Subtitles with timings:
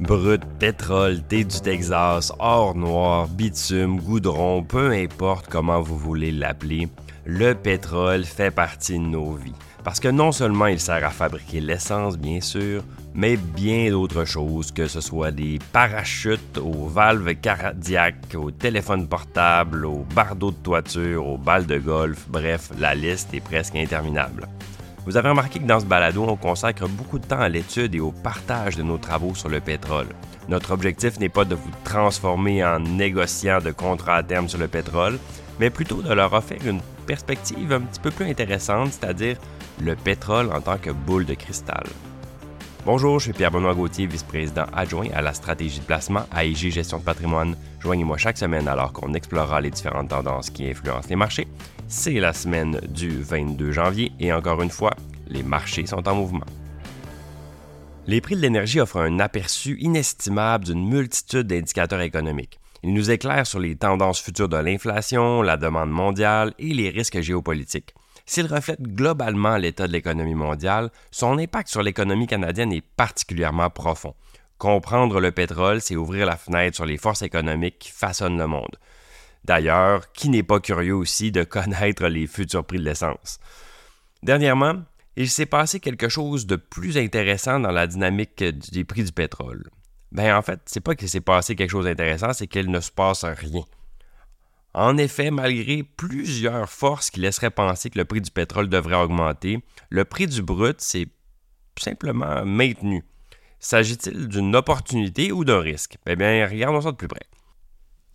[0.00, 6.88] Brut, pétrole, thé du Texas, or noir, bitume, goudron, peu importe comment vous voulez l'appeler,
[7.24, 9.52] le pétrole fait partie de nos vies.
[9.84, 12.82] Parce que non seulement il sert à fabriquer l'essence, bien sûr,
[13.14, 19.84] mais bien d'autres choses, que ce soit des parachutes, aux valves cardiaques, aux téléphones portables,
[19.84, 24.48] aux bardeaux de toiture, aux balles de golf, bref, la liste est presque interminable.
[25.04, 28.00] Vous avez remarqué que dans ce balado, on consacre beaucoup de temps à l'étude et
[28.00, 30.06] au partage de nos travaux sur le pétrole.
[30.48, 34.68] Notre objectif n'est pas de vous transformer en négociant de contrats à terme sur le
[34.68, 35.18] pétrole,
[35.58, 39.36] mais plutôt de leur offrir une perspective un petit peu plus intéressante, c'est-à-dire
[39.80, 41.84] le pétrole en tant que boule de cristal.
[42.84, 47.04] Bonjour, je suis Pierre-Benoît Gauthier, vice-président adjoint à la stratégie de placement à Gestion de
[47.04, 47.56] patrimoine.
[47.78, 51.46] Joignez-moi chaque semaine alors qu'on explorera les différentes tendances qui influencent les marchés.
[51.86, 54.90] C'est la semaine du 22 janvier et encore une fois,
[55.28, 56.44] les marchés sont en mouvement.
[58.08, 62.58] Les prix de l'énergie offrent un aperçu inestimable d'une multitude d'indicateurs économiques.
[62.82, 67.20] Ils nous éclairent sur les tendances futures de l'inflation, la demande mondiale et les risques
[67.20, 67.94] géopolitiques.
[68.26, 74.14] S'il reflète globalement l'état de l'économie mondiale, son impact sur l'économie canadienne est particulièrement profond.
[74.58, 78.76] Comprendre le pétrole, c'est ouvrir la fenêtre sur les forces économiques qui façonnent le monde.
[79.44, 83.40] D'ailleurs, qui n'est pas curieux aussi de connaître les futurs prix de l'essence?
[84.22, 84.82] Dernièrement,
[85.16, 89.68] il s'est passé quelque chose de plus intéressant dans la dynamique des prix du pétrole.
[90.12, 92.90] Ben en fait, c'est pas qu'il s'est passé quelque chose d'intéressant, c'est qu'il ne se
[92.90, 93.64] passe rien.
[94.74, 99.62] En effet, malgré plusieurs forces qui laisseraient penser que le prix du pétrole devrait augmenter,
[99.90, 101.08] le prix du brut s'est
[101.78, 103.04] simplement maintenu.
[103.60, 105.98] S'agit-il d'une opportunité ou d'un risque?
[106.06, 107.26] Eh bien, regardons ça de plus près.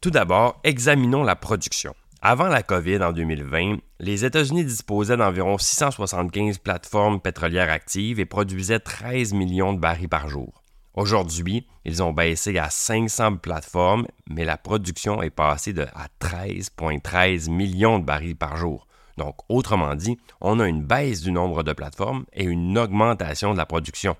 [0.00, 1.94] Tout d'abord, examinons la production.
[2.22, 8.80] Avant la COVID en 2020, les États-Unis disposaient d'environ 675 plateformes pétrolières actives et produisaient
[8.80, 10.62] 13 millions de barils par jour.
[10.96, 17.50] Aujourd'hui, ils ont baissé à 500 plateformes, mais la production est passée de, à 13,13
[17.50, 18.86] millions de barils par jour.
[19.18, 23.58] Donc, autrement dit, on a une baisse du nombre de plateformes et une augmentation de
[23.58, 24.16] la production.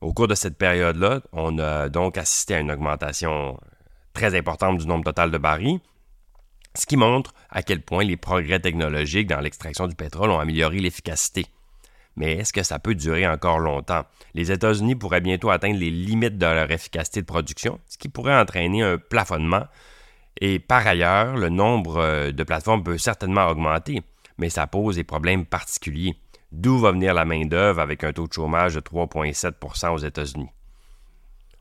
[0.00, 3.58] Au cours de cette période-là, on a donc assisté à une augmentation
[4.14, 5.80] très importante du nombre total de barils,
[6.74, 10.78] ce qui montre à quel point les progrès technologiques dans l'extraction du pétrole ont amélioré
[10.78, 11.46] l'efficacité.
[12.16, 14.04] Mais est-ce que ça peut durer encore longtemps?
[14.34, 18.36] Les États-Unis pourraient bientôt atteindre les limites de leur efficacité de production, ce qui pourrait
[18.36, 19.64] entraîner un plafonnement.
[20.40, 24.02] Et par ailleurs, le nombre euh, de plateformes peut certainement augmenter,
[24.38, 26.16] mais ça pose des problèmes particuliers.
[26.52, 30.48] D'où va venir la main-d'œuvre avec un taux de chômage de 3,7% aux États-Unis?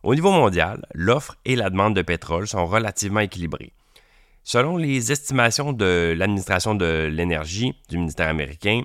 [0.03, 3.73] Au niveau mondial, l'offre et la demande de pétrole sont relativement équilibrées.
[4.43, 8.83] Selon les estimations de l'administration de l'énergie du ministère américain,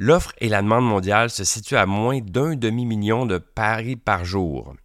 [0.00, 4.76] L'offre et la demande mondiale se situent à moins d'un demi-million de paris par jour.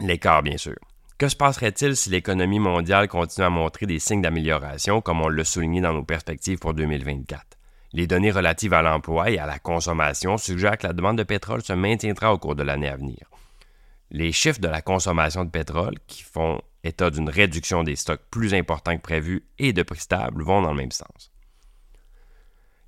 [0.00, 0.76] L'écart, bien sûr.
[1.18, 5.44] Que se passerait-il si l'économie mondiale continue à montrer des signes d'amélioration, comme on l'a
[5.44, 7.42] souligné dans nos perspectives pour 2024?
[7.92, 11.62] Les données relatives à l'emploi et à la consommation suggèrent que la demande de pétrole
[11.62, 13.28] se maintiendra au cours de l'année à venir.
[14.10, 18.54] Les chiffres de la consommation de pétrole, qui font état d'une réduction des stocks plus
[18.54, 21.32] importants que prévu et de prix stables, vont dans le même sens.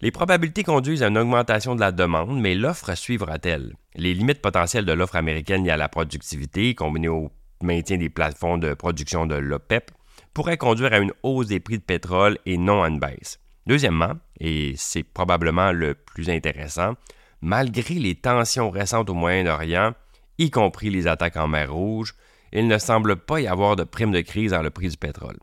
[0.01, 3.75] Les probabilités conduisent à une augmentation de la demande, mais l'offre suivra-t-elle?
[3.97, 7.33] Les limites potentielles de l'offre américaine liées à la productivité, combinées au
[7.63, 9.91] maintien des plateformes de production de l'OPEP,
[10.35, 13.41] pourraient conduire à une hausse des prix de pétrole et non à une baisse.
[13.67, 16.95] Deuxièmement, et c'est probablement le plus intéressant,
[17.41, 19.95] malgré les tensions récentes au Moyen-Orient,
[20.39, 22.15] y compris les attaques en mer Rouge,
[22.53, 25.39] il ne semble pas y avoir de prime de crise dans le prix du pétrole.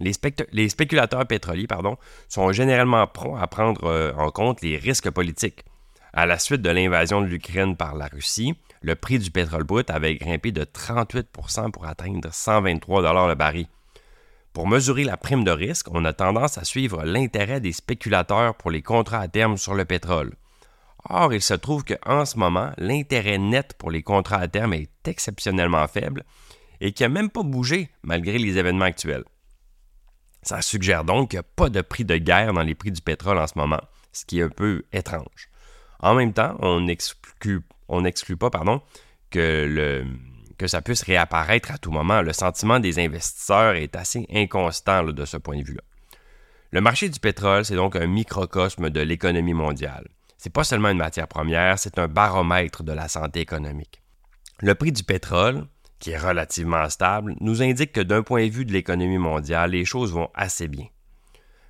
[0.00, 1.66] Les, spéculateurs pétroliers
[2.28, 5.64] sont généralement prompts à prendre euh, en compte les risques politiques.
[6.12, 9.90] À la suite de l'invasion de l'Ukraine par la Russie, le prix du pétrole brut
[9.90, 13.66] avait grimpé de 38% pour atteindre 123 le baril.
[14.52, 18.70] Pour mesurer la prime de risque, on a tendance à suivre l'intérêt des spéculateurs pour
[18.70, 20.34] les contrats à terme sur le pétrole.
[21.08, 24.90] Or, il se trouve qu'en ce moment, l'intérêt net pour les contrats à terme est
[25.06, 26.24] exceptionnellement faible
[26.80, 29.24] et qui n'a même pas bougé malgré les événements actuels.
[30.42, 33.00] Ça suggère donc qu'il n'y a pas de prix de guerre dans les prix du
[33.00, 33.80] pétrole en ce moment,
[34.12, 35.50] ce qui est un peu étrange.
[36.00, 38.80] En même temps, on n'exclut pas pardon,
[39.30, 40.04] que,
[40.66, 42.22] ça puisse réapparaître à tout moment.
[42.22, 45.82] Le sentiment des investisseurs est assez inconstant de ce point de vue-là.
[46.70, 50.06] Le marché du pétrole, c'est donc un microcosme de l'économie mondiale.
[50.36, 54.02] C'est pas seulement une matière première, c'est un baromètre de la santé économique.
[54.60, 55.66] Le prix du pétrole,
[55.98, 59.84] qui est relativement stable, nous indique que d'un point de vue de l'économie mondiale, les
[59.84, 60.86] choses vont assez bien.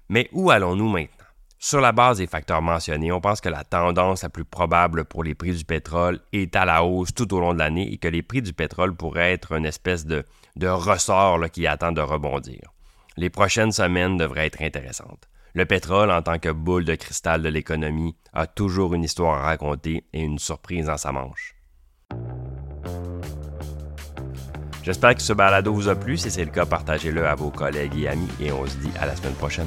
[0.09, 1.19] Mais où allons-nous maintenant?
[1.61, 5.25] Sur la base des facteurs mentionnés, on pense que la tendance la plus probable pour
[5.25, 8.07] les prix du pétrole est à la hausse tout au long de l'année et que
[8.07, 10.25] les prix du pétrole pourraient être une espèce de,
[10.63, 12.73] ressort qui attend de rebondir.
[13.17, 15.29] Les prochaines semaines devraient être intéressantes.
[15.55, 19.47] Le pétrole, en tant que boule de cristal de l'économie, a toujours une histoire à
[19.47, 21.58] raconter et une surprise dans sa manche.
[24.89, 26.17] J'espère que ce balado vous a plu.
[26.17, 29.05] Si c'est le cas, partagez-le à vos collègues et amis et on se dit à
[29.05, 29.67] la semaine prochaine.